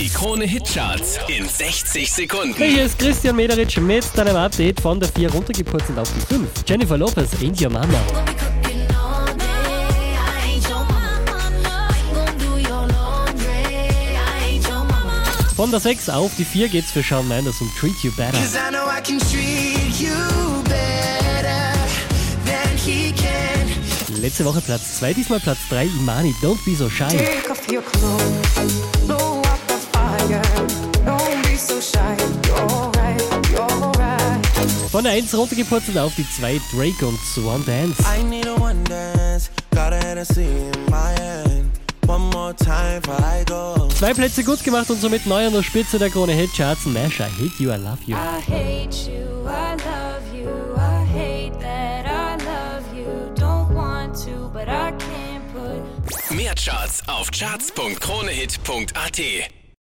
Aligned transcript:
Die 0.00 0.08
Krone 0.08 0.46
Hitcharts 0.46 1.18
in 1.28 1.46
60 1.46 2.10
Sekunden. 2.10 2.54
Hier 2.54 2.86
ist 2.86 2.98
Christian 2.98 3.36
Mederitsch 3.36 3.76
mit 3.76 4.02
deinem 4.16 4.34
Update 4.34 4.80
von 4.80 4.98
der 4.98 5.10
4 5.10 5.30
runtergepurzelt 5.30 5.98
auf 5.98 6.10
die 6.14 6.34
5. 6.34 6.48
Jennifer 6.66 6.96
Lopez, 6.96 7.28
Ain't 7.42 7.62
Your 7.62 7.68
Mama. 7.68 7.86
Von 15.54 15.70
der 15.70 15.80
6 15.80 16.08
auf 16.08 16.30
die 16.38 16.46
4 16.46 16.68
geht's 16.68 16.92
für 16.92 17.02
Shawn 17.02 17.28
Mendes 17.28 17.60
und 17.60 17.70
Treat 17.76 17.92
You 18.02 18.10
Better. 18.12 18.38
Letzte 24.16 24.46
Woche 24.46 24.62
Platz 24.62 24.98
2, 24.98 25.12
diesmal 25.12 25.40
Platz 25.40 25.58
3, 25.68 25.84
Imani, 25.84 26.34
Don't 26.42 26.58
Be 26.64 26.74
So 26.74 26.88
Shy. 26.88 27.04
Von 34.90 35.04
der 35.04 35.12
1 35.12 35.32
runtergepurzelt 35.34 35.96
auf 35.98 36.14
die 36.16 36.28
2, 36.28 36.60
Drake 36.72 37.06
und 37.06 37.18
Swan 37.20 37.64
Dance. 37.64 38.02
I 38.02 38.22
need 38.24 38.46
a 38.46 38.54
one 38.60 38.82
dance, 38.84 39.48
got 39.70 39.92
a 39.92 39.96
Hennessy 39.96 40.42
in 40.42 40.72
my 40.86 41.14
hand. 41.20 41.70
One 42.06 42.28
more 42.30 42.52
time 42.56 43.00
before 43.00 43.20
I 43.20 43.44
go. 43.44 43.88
Zwei 43.96 44.12
Plätze 44.14 44.42
gut 44.42 44.64
gemacht 44.64 44.90
und 44.90 45.00
somit 45.00 45.26
neu 45.26 45.46
an 45.46 45.52
der 45.52 45.62
Spitze 45.62 45.96
der 45.98 46.10
Krone 46.10 46.32
Hitcharts. 46.32 46.86
Nash, 46.86 47.20
I 47.20 47.24
Hate 47.24 47.62
You, 47.62 47.70
I 47.70 47.76
Love 47.76 47.98
You. 48.04 48.16
I 48.16 48.40
hate 48.40 49.08
you. 49.08 49.46
I 49.46 49.76
love 49.76 50.24
you. 50.34 50.74
I 50.76 51.04
hate 51.06 51.56
that 51.60 52.06
I 52.06 52.36
love 52.44 52.84
you. 52.92 53.30
Don't 53.36 53.72
want 53.72 54.16
to, 54.24 54.50
but 54.52 54.66
I 54.68 54.90
can't 54.98 55.46
put. 55.54 55.84
Mehr 56.36 56.56
Charts 56.56 57.04
auf 57.06 57.30
charts.kronehit.at. 57.30 59.59